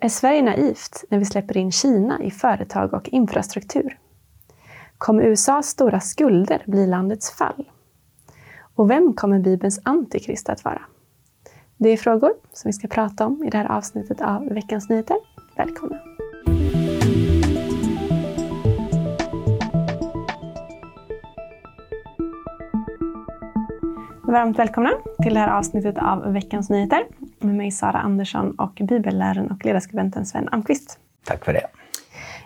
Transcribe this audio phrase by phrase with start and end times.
[0.00, 3.98] Är Sverige naivt när vi släpper in Kina i företag och infrastruktur?
[4.98, 7.68] Kommer USAs stora skulder bli landets fall?
[8.74, 10.82] Och vem kommer Bibelns antikrist att vara?
[11.76, 15.16] Det är frågor som vi ska prata om i det här avsnittet av Veckans Nyheter.
[15.56, 15.98] Välkomna!
[24.22, 24.90] Varmt välkomna
[25.22, 27.06] till det här avsnittet av Veckans Nyheter
[27.40, 30.98] med mig Sara Andersson och bibelläraren och ledarskribenten Sven Almqvist.
[31.24, 31.66] Tack för det.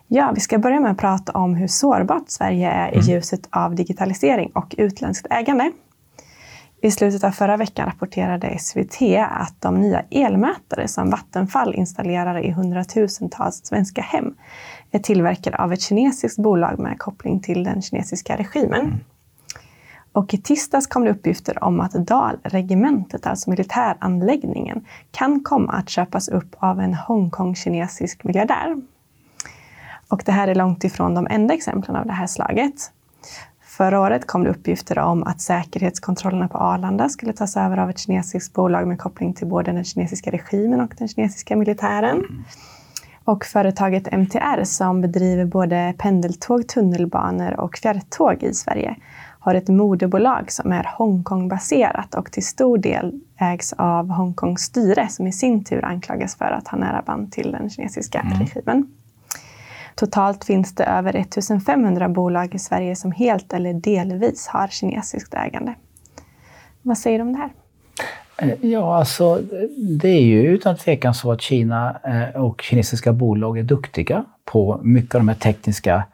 [0.09, 3.07] Ja, vi ska börja med att prata om hur sårbart Sverige är i mm.
[3.07, 5.73] ljuset av digitalisering och utländskt ägande.
[6.83, 12.51] I slutet av förra veckan rapporterade SVT att de nya elmätare som Vattenfall installerar i
[12.51, 14.35] hundratusentals svenska hem
[14.91, 18.80] är tillverkade av ett kinesiskt bolag med koppling till den kinesiska regimen.
[18.80, 19.01] Mm.
[20.12, 26.29] Och i tisdags kom det uppgifter om att Dalregementet, alltså militäranläggningen, kan komma att köpas
[26.29, 28.77] upp av en Hongkong-kinesisk miljardär.
[30.09, 32.93] Och det här är långt ifrån de enda exemplen av det här slaget.
[33.63, 37.99] Förra året kom det uppgifter om att säkerhetskontrollerna på Arlanda skulle tas över av ett
[37.99, 42.45] kinesiskt bolag med koppling till både den kinesiska regimen och den kinesiska militären.
[43.24, 48.96] Och företaget MTR som bedriver både pendeltåg, tunnelbanor och fjärrtåg i Sverige
[49.43, 55.26] har ett moderbolag som är Hongkong-baserat och till stor del ägs av Hongkongs styre som
[55.26, 58.38] i sin tur anklagas för att ha nära band till den kinesiska mm.
[58.38, 58.87] regimen.
[59.95, 65.75] Totalt finns det över 1500 bolag i Sverige som helt eller delvis har kinesiskt ägande.
[66.82, 67.50] Vad säger du om det här?
[68.37, 69.41] Eh, ja, alltså
[70.00, 74.81] det är ju utan tvekan så att Kina eh, och kinesiska bolag är duktiga på
[74.82, 76.04] mycket av de här tekniska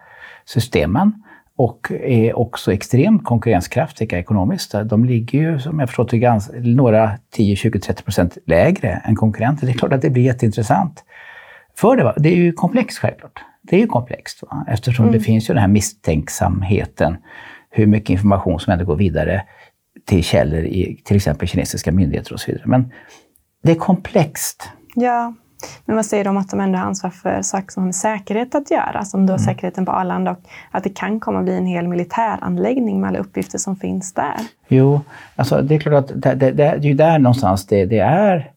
[0.45, 1.23] systemen
[1.59, 4.75] och är också extremt konkurrenskraftiga ekonomiskt.
[4.85, 9.67] De ligger ju, som jag förstått ganska, några 10, 20, 30 procent lägre än konkurrenter.
[9.67, 11.05] Det är klart att det blir jätteintressant.
[11.77, 12.15] För det, va?
[12.17, 13.41] det är ju komplext självklart.
[13.63, 14.65] Det är ju komplext va?
[14.69, 15.19] eftersom mm.
[15.19, 17.17] det finns ju den här misstänksamheten.
[17.71, 19.43] Hur mycket information som ändå går vidare
[20.07, 22.67] till källor i till exempel kinesiska myndigheter och så vidare.
[22.67, 22.93] Men
[23.63, 24.69] det är komplext.
[24.95, 25.35] Ja,
[25.85, 27.95] men vad säger du om att de ändå har ansvar för saker som har med
[27.95, 29.39] säkerhet att göra, som då mm.
[29.39, 30.39] säkerheten på Arlanda och
[30.71, 34.37] att det kan komma att bli en hel militäranläggning med alla uppgifter som finns där?
[34.69, 35.01] Jo,
[35.37, 38.51] alltså det är klart att det, det, det är ju där någonstans det, det är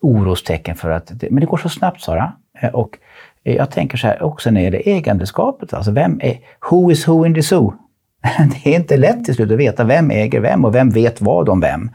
[0.00, 2.32] orostecken för att, det, men det går så snabbt Sara.
[2.60, 2.98] Eh, och
[3.42, 6.38] jag tänker så här också när det gäller ägandeskapet, alltså vem är,
[6.70, 7.74] who is who in the zoo?
[8.64, 11.48] Det är inte lätt till slut att veta vem äger vem och vem vet vad
[11.48, 11.90] om vem.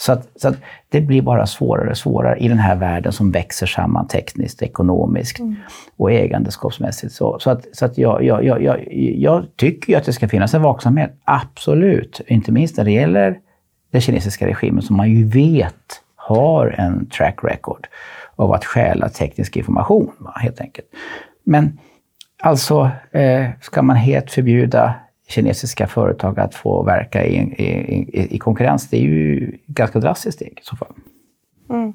[0.00, 0.56] Så, att, så att
[0.88, 5.38] det blir bara svårare och svårare i den här världen som växer samman tekniskt, ekonomiskt
[5.38, 5.56] mm.
[5.96, 7.12] och ägandeskapsmässigt.
[7.12, 8.84] Så, så att, så att jag, jag, jag,
[9.16, 12.20] jag, tycker ju att det ska finnas en vaksamhet, absolut.
[12.26, 13.38] Inte minst när det gäller
[13.90, 17.86] den kinesiska regimen som man ju vet har en track record
[18.36, 20.88] av att stjäla teknisk information, helt enkelt.
[21.44, 21.78] Men
[22.42, 24.94] alltså, eh, ska man helt förbjuda
[25.30, 30.58] kinesiska företag att få verka i, i, i konkurrens, det är ju ganska drastiskt steg
[30.62, 30.92] i så fall.
[31.70, 31.92] Mm.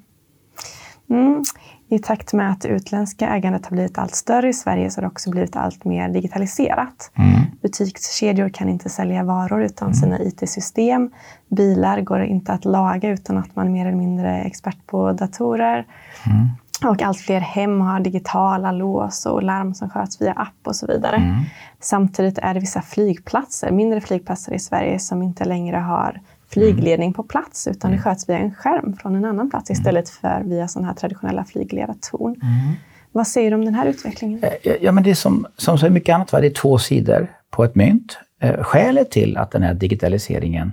[1.09, 1.43] Mm.
[1.89, 5.01] I takt med att det utländska ägandet har blivit allt större i Sverige så har
[5.01, 7.11] det också blivit allt mer digitaliserat.
[7.15, 7.41] Mm.
[7.61, 9.93] Butikskedjor kan inte sälja varor utan mm.
[9.93, 11.11] sina IT-system.
[11.49, 15.85] Bilar går inte att laga utan att man är mer eller mindre expert på datorer.
[16.25, 16.47] Mm.
[16.83, 20.87] Och allt fler hem har digitala lås och larm som sköts via app och så
[20.87, 21.15] vidare.
[21.15, 21.35] Mm.
[21.79, 27.23] Samtidigt är det vissa flygplatser, mindre flygplatser i Sverige som inte längre har flygledning på
[27.23, 28.03] plats utan det mm.
[28.03, 29.79] sköts via en skärm från en annan plats mm.
[29.79, 32.31] istället för via sådana här traditionella flygledartorn.
[32.31, 32.73] Mm.
[33.11, 34.43] Vad säger du om den här utvecklingen?
[34.43, 36.39] Eh, ja, men det är som, som så mycket annat, va?
[36.39, 38.17] det är två sidor på ett mynt.
[38.41, 40.71] Eh, skälet till att den här digitaliseringen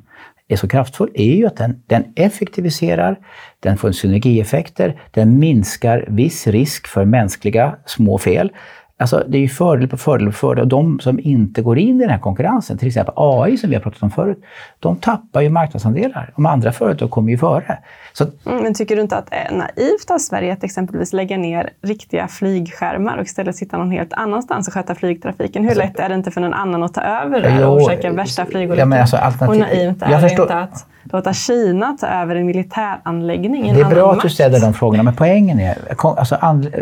[0.52, 3.16] är så kraftfull är ju att den, den effektiviserar,
[3.60, 8.52] den får synergieffekter, den minskar viss risk för mänskliga små fel.
[9.02, 10.62] Alltså, det är ju fördel på fördel på fördel.
[10.62, 13.76] Och de som inte går in i den här konkurrensen, till exempel AI som vi
[13.76, 14.42] har pratat om förut,
[14.80, 16.32] de tappar ju marknadsandelar.
[16.36, 17.78] De andra företag kommer ju före.
[18.12, 21.36] Så, mm, men tycker du inte att det är naivt av Sverige att exempelvis lägga
[21.36, 25.62] ner riktiga flygskärmar och istället sitta någon helt annanstans och sköta flygtrafiken?
[25.62, 28.12] Hur alltså, lätt är det inte för någon annan att ta över det och orsaka
[28.12, 28.92] värsta flygolyckan?
[28.92, 33.68] Ja, alltså, och naivt är det inte att låta Kina ta över en militäranläggning i
[33.68, 36.74] en Det är bra att du ställer de frågorna, men poängen är, alltså, and,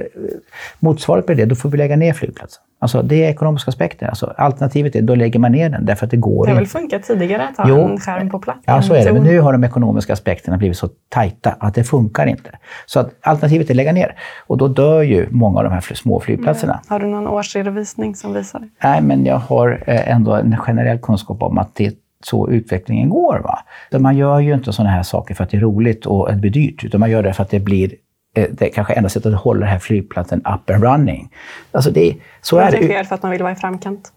[0.78, 2.62] motsvaret på det, då får vi lägga ner flygplatsen.
[2.82, 4.06] Alltså, det är ekonomiska aspekter.
[4.06, 6.66] Alltså, alternativet är då lägger man ner den därför att det går Det har väl
[6.66, 8.60] funkat tidigare att ha jo, en skärm på plats?
[8.66, 9.12] Ja, så är det.
[9.12, 12.50] Men nu har de ekonomiska aspekterna blivit så tajta att det funkar inte.
[12.86, 14.16] Så att alternativet är att lägga ner.
[14.46, 16.80] Och då dör ju många av de här små flygplatserna.
[16.88, 16.94] Ja.
[16.94, 18.68] Har du någon årsredovisning som visar det?
[18.82, 21.94] Nej, men jag har eh, ändå en generell kunskap om att det
[22.24, 23.38] så utvecklingen går.
[23.38, 23.58] Va?
[23.98, 26.50] Man gör ju inte sådana här saker för att det är roligt och det blir
[26.50, 27.94] dyrt, utan man gör det för att det blir
[28.36, 31.30] eh, det är kanske enda sättet att hålla den här flygplatsen up and running.
[31.72, 32.76] Alltså det, så är det.
[32.76, 34.12] Det är fel för att man vill vara i framkant?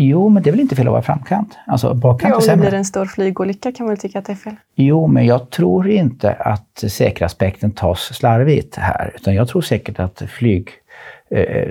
[0.00, 1.58] Jo, men det är väl inte fel att vara i framkant?
[1.66, 4.32] Alltså, bakkant jo, om det blir en stor flygolycka kan man väl tycka att det
[4.32, 4.56] är fel?
[4.74, 9.12] Jo, men jag tror inte att säkerhetsaspekten tas slarvigt här.
[9.14, 10.68] Utan jag tror säkert att flyg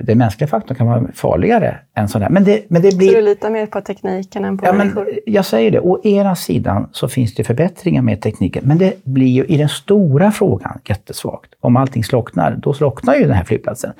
[0.03, 2.29] den mänskliga faktorn kan vara farligare än sådär.
[2.29, 3.07] Men det, men det blir...
[3.07, 5.05] Så du litar mer på tekniken än på ja, människor?
[5.05, 5.79] Men jag säger det.
[5.79, 9.69] Å ena sidan så finns det förbättringar med tekniken, men det blir ju i den
[9.69, 11.53] stora frågan jättesvagt.
[11.59, 13.93] Om allting slocknar, då slocknar ju den här flygplatsen.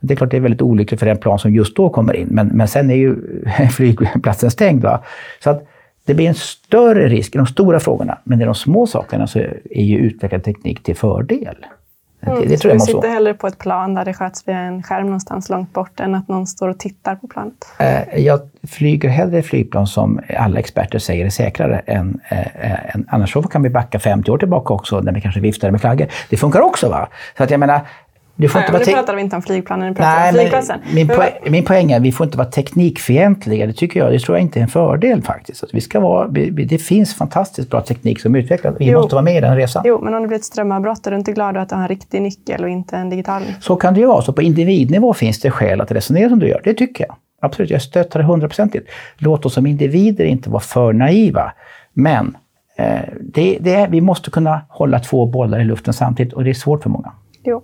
[0.00, 2.28] Det är klart det är väldigt olyckligt för den plan som just då kommer in,
[2.30, 3.16] men, men sen är ju
[3.72, 4.82] flygplatsen stängd.
[4.82, 5.04] Va?
[5.44, 5.66] Så att
[6.04, 9.38] det blir en större risk i de stora frågorna, men i de små sakerna så
[9.70, 11.56] är ju utvecklad teknik till fördel.
[12.26, 14.58] Mm, det, det tror jag du sitter hellre på ett plan där det sköts via
[14.58, 17.54] en skärm någonstans långt bort än att någon står och tittar på planet?
[17.78, 23.32] Eh, jag flyger hellre flygplan som alla experter säger är säkrare än, äh, än annars
[23.32, 26.06] så kan vi backa 50 år tillbaka också när vi kanske viftar med flaggor.
[26.30, 26.88] Det funkar också.
[26.88, 27.08] va?
[27.36, 27.80] Så att jag menar,
[28.36, 30.34] du får Nej, inte vara nu pratar vi inte om flygplanen, nu pratar Nej, om
[30.34, 30.80] flygplatsen.
[30.94, 33.66] Min, poäng, min poäng är att vi får inte vara teknikfientliga.
[33.66, 35.62] Det tycker jag, det tror jag inte är en fördel faktiskt.
[35.62, 38.74] Alltså, vi ska vara, vi, det finns fantastiskt bra teknik som utvecklas.
[38.78, 38.98] Vi jo.
[39.00, 39.82] måste vara med i den resan.
[39.86, 41.88] Jo, men om det blir ett strömavbrott, är du inte glad att du har en
[41.88, 43.42] riktig nyckel och inte en digital?
[43.60, 44.22] Så kan det ju vara.
[44.22, 46.60] Så på individnivå finns det skäl att resonera som du gör.
[46.64, 47.16] Det tycker jag.
[47.40, 48.90] Absolut, jag stöttar det hundraprocentigt.
[49.18, 51.52] Låt oss som individer inte vara för naiva.
[51.92, 52.36] Men
[52.76, 56.54] eh, det, det, vi måste kunna hålla två bollar i luften samtidigt och det är
[56.54, 57.12] svårt för många.
[57.44, 57.62] Jo.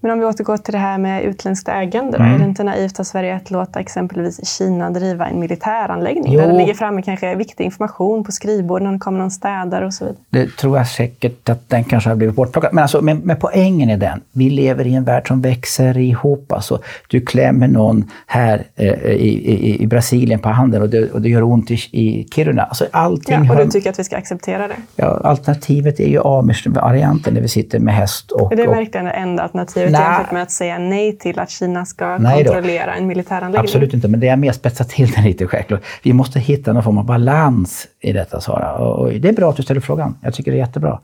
[0.00, 2.18] Men om vi återgår till det här med utländskt ägande.
[2.18, 2.34] Då, mm.
[2.34, 6.40] Är det inte naivt av Sverige att låta exempelvis Kina driva en militäranläggning jo.
[6.40, 9.94] där det ligger framme kanske viktig information på skrivbord när det kommer någon städare och
[9.94, 10.20] så vidare?
[10.30, 12.74] Det tror jag säkert att den kanske har blivit bortplockad.
[12.74, 16.52] Men, alltså, men, men poängen är den, vi lever i en värld som växer ihop.
[16.52, 16.78] Alltså,
[17.08, 21.28] du klämmer någon här eh, i, i, i, Brasilien på handen och det, och det
[21.28, 22.62] gör ont i, i Kiruna.
[22.62, 24.76] Alltså, allting ja, och du tycker att vi ska acceptera det?
[24.96, 28.52] Ja, alternativet är ju amish-varianten där vi sitter med häst och...
[28.52, 30.02] Är det verkligen enda alternativet Nej.
[30.02, 32.98] jämfört med att säga nej till att Kina ska nej kontrollera då.
[32.98, 33.60] en militäranläggning?
[33.60, 35.82] Absolut inte, men det är mer spetsat till den lite självklart.
[36.02, 38.72] Vi måste hitta någon form av balans i detta, Sara.
[38.72, 40.16] Och det är bra att du ställer frågan.
[40.20, 41.00] Jag tycker det är jättebra.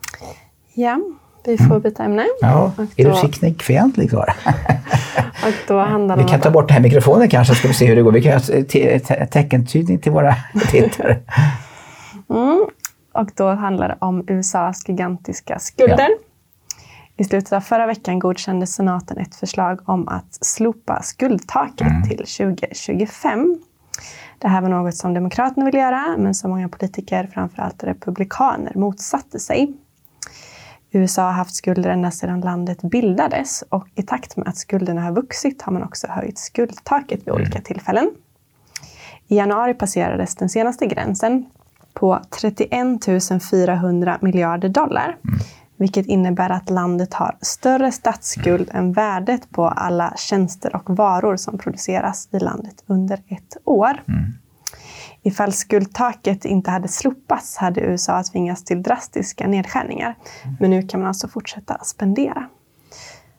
[0.75, 1.01] Ja,
[1.45, 1.81] vi får mm.
[1.81, 2.27] byta ämne.
[2.41, 2.83] Ja, då...
[2.97, 4.35] är du teknikfientlig, Sara?
[5.47, 7.97] och då handlar vi kan ta bort den här mikrofonen kanske, ska vi se hur
[7.97, 8.13] det går.
[8.13, 10.35] Vi kan ha teckentydning till våra
[10.71, 11.19] tittare.
[12.31, 12.67] Mm.
[13.13, 16.09] Och då handlar det om USAs gigantiska skulder.
[16.09, 16.30] Ja.
[17.21, 22.03] I slutet av förra veckan godkände senaten ett förslag om att slopa skuldtaket mm.
[22.03, 23.59] till 2025.
[24.39, 29.39] Det här var något som Demokraterna ville göra, men som många politiker, framförallt republikaner, motsatte
[29.39, 29.73] sig.
[30.91, 35.13] USA har haft skulder ända sedan landet bildades och i takt med att skulderna har
[35.13, 37.43] vuxit har man också höjt skuldtaket vid mm.
[37.43, 38.11] olika tillfällen.
[39.29, 41.47] I januari passerades den senaste gränsen
[41.95, 43.05] på 31
[43.51, 45.17] 400 miljarder dollar.
[45.25, 45.41] Mm
[45.81, 51.59] vilket innebär att landet har större statsskuld än värdet på alla tjänster och varor som
[51.59, 54.03] produceras i landet under ett år.
[54.09, 54.25] Mm.
[55.23, 60.15] Ifall skuldtaket inte hade slopats hade USA tvingats till drastiska nedskärningar.
[60.45, 60.57] Mm.
[60.61, 62.49] Men nu kan man alltså fortsätta spendera.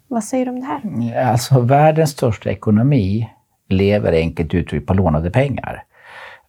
[0.08, 1.32] Vad säger du om det här?
[1.32, 3.30] Alltså, världens största ekonomi
[3.70, 5.84] lever enkelt uttryckt på lånade pengar.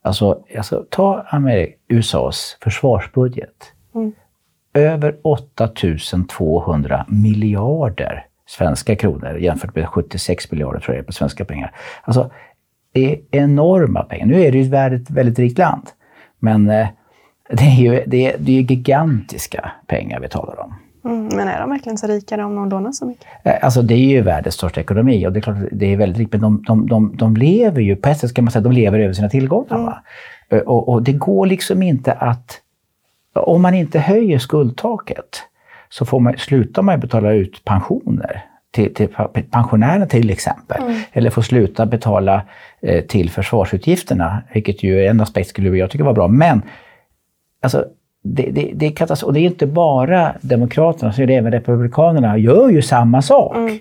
[0.03, 3.73] Alltså, alltså ta Amerika, USAs försvarsbudget.
[3.95, 4.13] Mm
[4.75, 11.75] över 8200 miljarder svenska kronor jämfört med 76 miljarder tror jag på svenska pengar.
[12.03, 12.31] Alltså,
[12.93, 14.27] det är enorma pengar.
[14.27, 15.89] Nu är det ju ett väldigt, rikt land,
[16.39, 16.89] men eh,
[17.51, 20.75] det är ju det är, det är gigantiska pengar vi talar om.
[21.05, 23.27] Mm, men är de verkligen så rika om de lånar så mycket?
[23.45, 26.19] Eh, alltså det är ju världens största ekonomi och det är klart det är väldigt
[26.19, 28.73] rikt, men de, de, de, de lever ju, på ett sätt ska man säga, de
[28.73, 29.77] lever över sina tillgångar.
[29.77, 29.93] Mm.
[30.49, 32.62] Eh, och, och, det går liksom inte att
[33.33, 35.43] om man inte höjer skuldtaket
[35.89, 39.09] så får man, slutar man betala ut pensioner till, till
[39.51, 40.83] pensionärerna till exempel.
[40.83, 41.01] Mm.
[41.13, 42.43] Eller får sluta betala
[42.81, 46.29] eh, till försvarsutgifterna, vilket ju en aspekt skulle jag tycka var bra.
[46.29, 46.63] Men
[47.63, 47.85] alltså,
[48.25, 49.29] det, det, det är katastrof.
[49.29, 53.57] Och det är inte bara Demokraterna, så är det även Republikanerna gör ju samma sak.
[53.57, 53.79] Mm.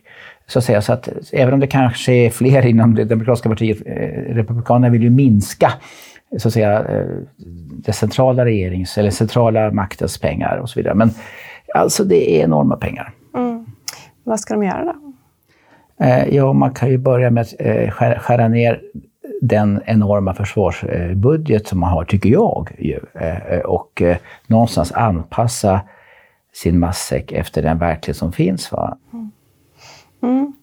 [0.48, 3.77] Så att säga, så att även om det kanske är fler inom det Demokratiska partiet,
[3.86, 3.93] eh,
[4.34, 5.74] Republikanerna vill ju minska
[6.38, 7.06] så att säga, eh,
[7.86, 10.94] det centrala regerings eller centrala maktens pengar och så vidare.
[10.94, 11.12] Men
[11.76, 13.14] alltså det är enorma pengar.
[13.36, 13.66] Mm.
[14.24, 15.14] Vad ska de göra då?
[16.06, 18.82] Eh, ja, man kan ju börja med att eh, skära ner
[19.42, 22.70] den enorma försvarsbudget som man har, tycker jag.
[22.78, 23.00] Ju,
[23.66, 24.02] och
[24.48, 25.82] någonstans anpassa
[26.54, 28.72] sin matsäck efter den verklighet som finns.
[28.72, 28.98] Va?
[29.14, 29.32] Mm.
[30.24, 30.54] Mm.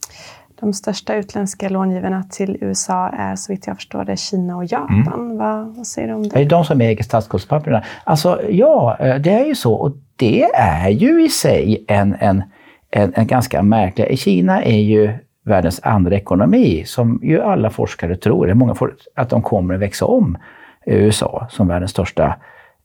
[0.61, 5.15] De största utländska långivarna till USA är så vitt jag förstår det Kina och Japan.
[5.15, 5.37] Mm.
[5.37, 6.29] Vad, vad, säger du om det?
[6.29, 7.83] Det är de som äger statsskuldspapperna.
[8.05, 9.75] Alltså ja, eh, det är ju så.
[9.75, 12.43] Och det är ju i sig en, en,
[12.91, 14.19] en, en ganska märklig...
[14.19, 15.13] Kina är ju
[15.45, 20.07] världens andra ekonomi, som ju alla forskare tror, många for, att de kommer att växa
[20.07, 20.39] om
[20.87, 22.37] USA som världens största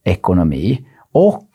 [0.03, 0.86] ekonomi.
[1.12, 1.48] Och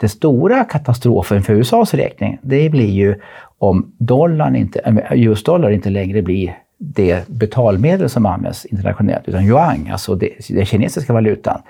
[0.00, 3.20] den stora katastrofen för USAs räkning, det blir ju
[3.58, 9.88] om dollarn inte, eh, US-dollar inte längre blir det betalmedel som används internationellt, utan yuan,
[9.92, 11.62] alltså det, den kinesiska valutan.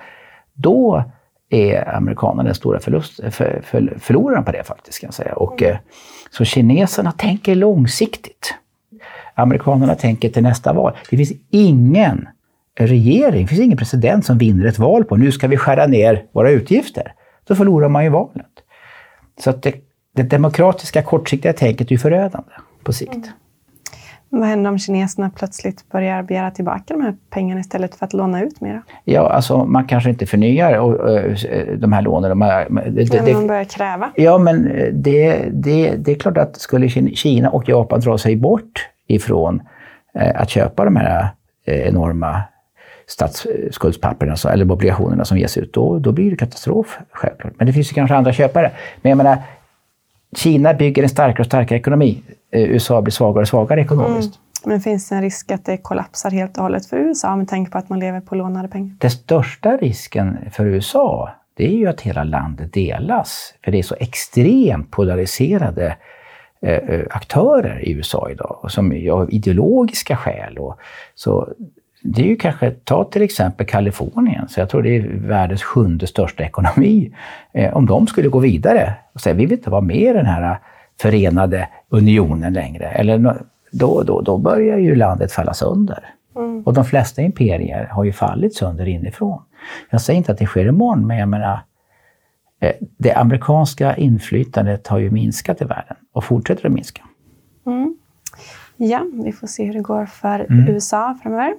[0.54, 1.04] Då
[1.50, 5.00] är amerikanerna den stora förlust, för, för, förloraren på det faktiskt.
[5.00, 5.34] Kan jag säga.
[5.34, 5.62] Och.
[5.62, 5.76] Eh,
[6.30, 8.54] så kineserna tänker långsiktigt.
[9.34, 10.92] Amerikanerna tänker till nästa val.
[11.10, 12.28] Det finns ingen
[12.78, 16.24] regering, det finns ingen president som vinner ett val på nu ska vi skära ner
[16.32, 17.12] våra utgifter.
[17.44, 18.46] Då förlorar man ju valet.
[19.40, 19.74] Så att det,
[20.16, 22.50] det demokratiska kortsiktiga tänket är ju förödande
[22.82, 23.14] på sikt.
[23.14, 23.28] Mm.
[24.28, 28.42] Vad händer om kineserna plötsligt börjar begära tillbaka de här pengarna istället för att låna
[28.42, 28.82] ut mera?
[29.04, 31.20] Ja, alltså man kanske inte förnyar och,
[31.78, 32.30] de här lånen.
[32.30, 34.10] De här, det, men man börjar kräva?
[34.14, 38.88] Ja, men det, det, det är klart att skulle Kina och Japan dra sig bort
[39.06, 39.62] ifrån
[40.34, 41.28] att köpa de här
[41.64, 42.42] enorma
[43.06, 47.52] statsskuldspapperna eller obligationerna som ges ut, då, då blir det katastrof självklart.
[47.58, 48.72] Men det finns ju kanske andra köpare.
[49.02, 49.38] Men jag menar,
[50.36, 52.22] Kina bygger en starkare och starkare ekonomi.
[52.50, 54.34] Eh, USA blir svagare och svagare ekonomiskt.
[54.34, 54.46] Mm.
[54.64, 57.70] Men finns det en risk att det kollapsar helt och hållet för USA med tanke
[57.70, 58.96] på att man lever på lånade pengar?
[58.98, 63.54] Den största risken för USA, det är ju att hela landet delas.
[63.64, 65.96] För det är så extremt polariserade
[66.62, 70.58] eh, eh aktörer i USA idag, som av ideologiska skäl.
[70.58, 70.78] Och,
[71.14, 71.48] så
[72.06, 76.06] det är ju kanske, ta till exempel Kalifornien, så jag tror det är världens sjunde
[76.06, 77.14] största ekonomi.
[77.52, 80.26] Eh, om de skulle gå vidare och säga vi vill inte vara med i den
[80.26, 80.58] här
[81.00, 83.36] förenade unionen längre, eller
[83.72, 86.04] då, då, då börjar ju landet falla sönder.
[86.36, 86.62] Mm.
[86.62, 89.42] Och de flesta imperier har ju fallit sönder inifrån.
[89.90, 91.60] Jag säger inte att det sker imorgon, men jag menar,
[92.60, 97.02] eh, det amerikanska inflytandet har ju minskat i världen och fortsätter att minska.
[97.66, 97.96] Mm.
[98.76, 100.68] Ja, vi får se hur det går för mm.
[100.68, 101.54] USA framöver.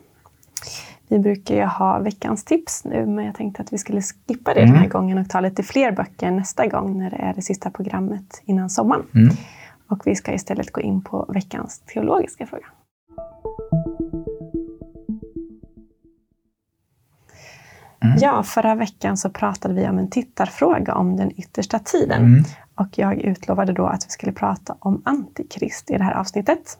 [1.09, 4.59] Vi brukar ju ha veckans tips nu, men jag tänkte att vi skulle skippa det
[4.59, 4.73] mm.
[4.73, 7.69] den här gången och ta lite fler böcker nästa gång när det är det sista
[7.69, 9.05] programmet innan sommaren.
[9.15, 9.35] Mm.
[9.87, 12.65] Och vi ska istället gå in på veckans teologiska fråga.
[18.03, 18.17] Mm.
[18.21, 22.25] Ja, förra veckan så pratade vi om en tittarfråga om den yttersta tiden.
[22.25, 22.43] Mm.
[22.75, 26.79] Och jag utlovade då att vi skulle prata om Antikrist i det här avsnittet.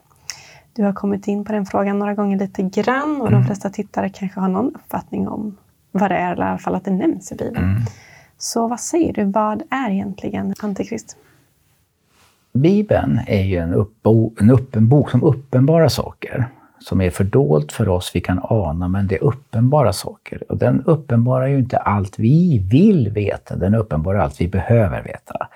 [0.77, 3.39] Du har kommit in på den frågan några gånger lite grann och mm.
[3.39, 5.57] de flesta tittare kanske har någon uppfattning om
[5.91, 7.65] vad det är, eller i alla fall att det nämns i Bibeln.
[7.65, 7.81] Mm.
[8.37, 11.17] Så vad säger du, vad är egentligen Antikrist?
[12.53, 16.47] Bibeln är ju en, uppbo, en öppen bok som uppenbara saker
[16.79, 20.43] som är fördolt för oss, vi kan ana, men det är uppenbara saker.
[20.51, 25.47] Och den uppenbarar ju inte allt vi vill veta, den uppenbarar allt vi behöver veta.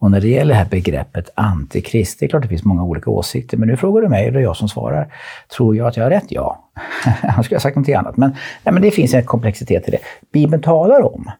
[0.00, 3.10] Och när det gäller det här begreppet antikrist, det är klart det finns många olika
[3.10, 5.14] åsikter, men nu frågar du mig och det är jag som svarar.
[5.56, 6.26] Tror jag att jag har rätt?
[6.28, 6.70] Ja.
[7.22, 8.16] Annars skulle jag sagt något annat.
[8.16, 8.30] Men,
[8.64, 9.98] nej, men det finns en komplexitet i det.
[10.32, 11.30] Bibeln talar om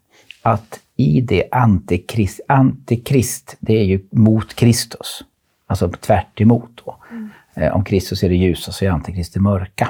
[0.42, 5.22] att i det antikrist, antikrist, det är ju mot Kristus.
[5.66, 6.96] Alltså tvärt emot då.
[7.10, 7.30] Mm.
[7.54, 9.88] Eh, om Kristus är det ljusa så är antikrist det mörka.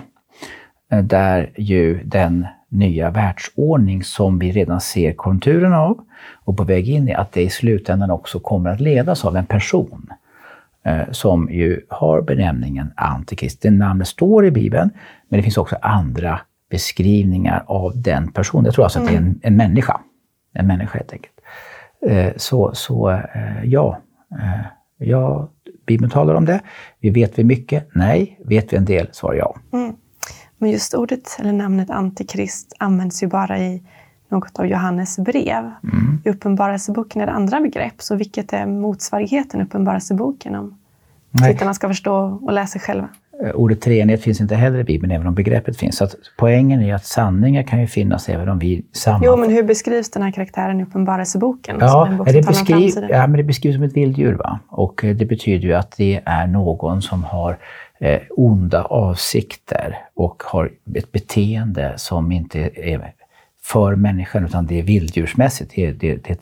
[0.93, 5.99] Eh, där ju den nya världsordning som vi redan ser konturerna av
[6.45, 9.47] och på väg in i, att det i slutändan också kommer att ledas av en
[9.47, 10.07] person
[10.85, 13.63] eh, som ju har benämningen Antikrist.
[13.63, 14.91] Det namnet står i Bibeln,
[15.29, 18.65] men det finns också andra beskrivningar av den personen.
[18.65, 19.41] Jag tror alltså att det är en, mm.
[19.43, 20.01] en människa.
[20.53, 21.41] En människa helt enkelt.
[22.07, 23.99] Eh, så, så eh, ja,
[24.99, 25.49] ja,
[25.87, 26.61] Bibeln talar om det.
[27.01, 27.89] Vi vet vi mycket?
[27.95, 28.41] Nej.
[28.45, 29.09] Vet vi en del?
[29.13, 29.57] Svar ja.
[29.73, 29.95] Mm.
[30.61, 33.83] Men just ordet, eller namnet antikrist, används ju bara i
[34.29, 35.71] något av Johannes brev.
[35.83, 36.23] Mm.
[36.25, 40.79] I Uppenbarelseboken är det andra begrepp, så vilket är motsvarigheten i Uppenbarelseboken om
[41.31, 41.53] Nej.
[41.53, 43.09] tittarna ska förstå och läsa själva?
[43.45, 45.97] Eh, ordet treenighet finns inte heller i Bibeln, även om begreppet finns.
[45.97, 49.23] Så poängen är att sanningar kan ju finnas även om vi samman...
[49.25, 51.77] Jo, men hur beskrivs den här karaktären i Uppenbarelseboken?
[51.81, 52.93] Ja, det, beskriv...
[53.11, 54.35] ja, men det beskrivs som ett vilddjur.
[54.35, 54.59] Va?
[54.69, 57.59] Och eh, det betyder ju att det är någon som har
[58.01, 63.13] eh, onda avsikter och har ett beteende som inte är
[63.63, 65.73] för människan, utan det är vilddjursmässigt.
[65.75, 66.41] Det, det, det,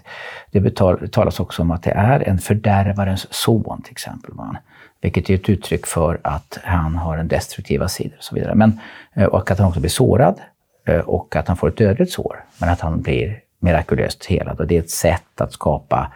[0.51, 4.35] det betal, talas också om att det är en fördärvarens son, till exempel.
[4.35, 4.57] Man,
[5.01, 8.55] vilket är ett uttryck för att han har en destruktiva sidor och så vidare.
[8.55, 8.81] Men,
[9.15, 10.41] eh, och att han också blir sårad
[10.87, 14.61] eh, och att han får ett dödligt sår, men att han blir mirakulöst helad.
[14.61, 16.13] Och det är ett sätt att skapa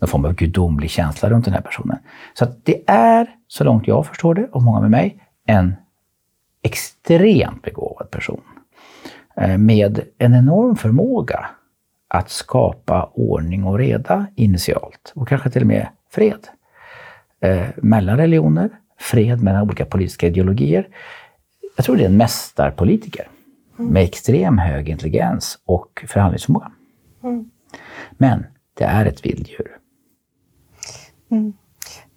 [0.00, 1.98] någon form av gudomlig känsla runt den här personen.
[2.34, 5.76] Så det är, så långt jag förstår det, och många med mig, en
[6.62, 8.40] extremt begåvad person.
[9.36, 11.46] Eh, med en enorm förmåga
[12.08, 16.48] att skapa ordning och reda initialt och kanske till och med fred.
[17.40, 20.88] eh, mellan religioner, fred mellan olika politiska ideologier.
[21.76, 23.28] Jag tror det är en mästarpolitiker
[23.78, 23.92] mm.
[23.92, 26.72] med extrem hög intelligens och förhandlingsförmåga.
[27.22, 27.50] Mm.
[28.10, 29.76] Men det är ett vilddjur.
[31.30, 31.52] Mm.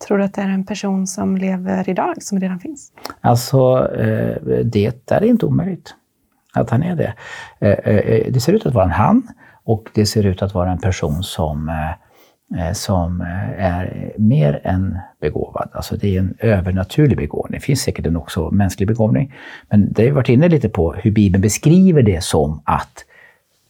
[0.07, 2.91] Tror du att det är en person som lever idag, som redan finns?
[3.21, 5.95] Alltså, eh, det är inte omöjligt
[6.53, 7.13] att han är det.
[7.59, 9.27] Eh, eh, det ser ut att vara en han
[9.63, 11.71] och det ser ut att vara en person som
[12.73, 13.21] som
[13.57, 15.69] är mer än begåvad.
[15.73, 17.59] Alltså det är en övernaturlig begåvning.
[17.59, 19.33] Det finns säkert en också mänsklig begåvning.
[19.69, 23.05] Men det har vi varit inne lite på hur Bibeln beskriver det som att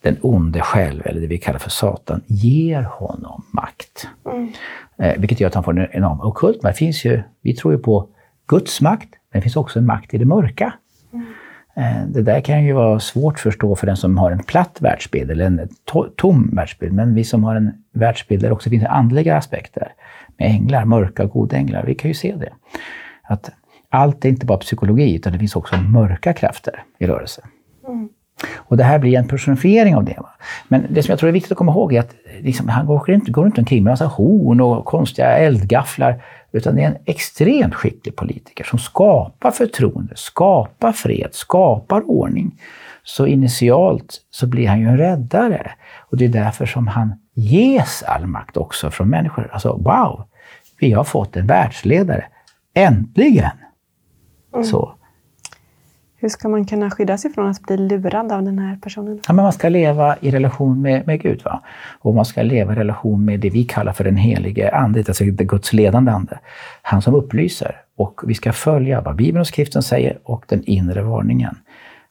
[0.02, 4.08] den onde själv, eller det vi kallar för Satan, ger honom makt.
[4.32, 4.52] Mm.
[4.98, 6.78] Eh, vilket gör att han får en enorm okult makt.
[6.78, 8.10] Finns ju, vi tror ju på
[8.48, 10.74] Guds makt, men det finns också en makt i det mörka.
[11.14, 11.26] Mm.
[11.76, 14.78] Eh, det där kan ju vara svårt att förstå för den som har en platt
[14.82, 16.94] världsbild eller en to tom världsbild.
[16.94, 19.94] Men vi som har en världsbild där det också finns andliga aspekter
[20.38, 22.54] med änglar, mörka och goda änglar, vi kan ju se det.
[23.24, 23.52] Att
[23.90, 27.42] allt är inte bara psykologi, utan det finns också mörka krafter i rörelse.
[27.88, 28.10] Mm.
[28.56, 30.16] Och det här blir en personifiering av det.
[30.18, 30.30] Va?
[30.68, 33.12] Men det som jag tror är viktigt att komma ihåg är att liksom, han går
[33.12, 36.24] inte, går inte omkring med massa horn och konstiga eldgafflar.
[36.52, 42.62] Utan det är en extremt skicklig politiker som skapar förtroende, skapar fred, skapar ordning.
[43.04, 45.72] Så initialt så blir han ju en räddare.
[46.10, 49.50] Och det är därför som han ges all makt också från människor.
[49.54, 50.28] Alltså wow,
[50.80, 52.26] vi har fått en världsledare.
[52.74, 53.52] Äntligen!
[54.54, 54.66] Mm.
[54.66, 54.99] Så.
[56.22, 59.20] Hur ska man kunna skydda sig från att bli lurad av den här personen?
[59.28, 61.42] Ja, men man ska leva i relation med, med Gud.
[61.46, 61.64] Va?
[62.00, 65.24] Och man ska leva i relation med det vi kallar för den helige Ande, alltså
[65.24, 66.40] Guds ledande ande.
[66.82, 67.82] Han som upplyser.
[67.96, 71.56] Och vi ska följa vad Bibeln och skriften säger och den inre varningen.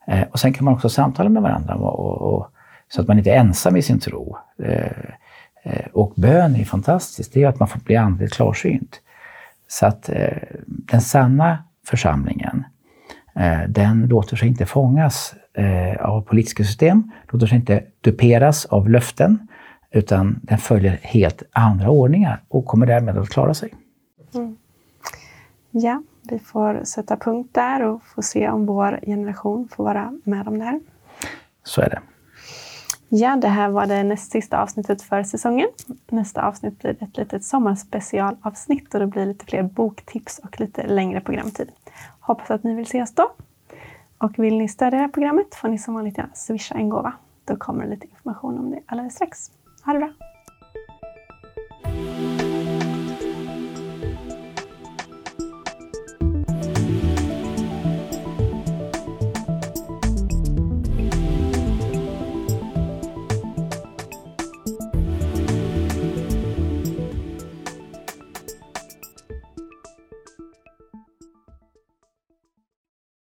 [0.06, 2.46] Eh, och sen kan man också samtala med varandra och, och,
[2.88, 4.36] så att man inte är ensam i sin tro.
[4.62, 4.86] Eh,
[5.62, 9.00] eh, och bön är fantastiskt, det är att man får bli andligt klarsynt.
[9.68, 10.36] Så att eh,
[10.66, 12.64] den sanna församlingen
[13.68, 19.48] den låter sig inte fångas eh, av politiska system, låter sig inte duperas av löften,
[19.90, 23.74] utan den följer helt andra ordningar och kommer därmed att klara sig.
[24.34, 24.56] Mm.
[25.70, 30.48] Ja, vi får sätta punkt där och få se om vår generation får vara med
[30.48, 30.80] om det här.
[31.64, 32.00] Så är det.
[33.10, 35.68] Ja, det här var det näst sista avsnittet för säsongen.
[36.10, 41.20] Nästa avsnitt blir ett litet sommarspecialavsnitt och det blir lite fler boktips och lite längre
[41.20, 41.70] programtid.
[42.20, 43.32] Hoppas att ni vill ses då.
[44.18, 47.12] Och vill ni stödja det här programmet får ni som vanligt gärna swisha en gåva.
[47.44, 49.50] Då kommer det lite information om det alldeles strax.
[49.84, 50.27] Ha det bra!